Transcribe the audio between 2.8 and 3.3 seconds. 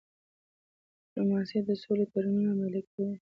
کوي.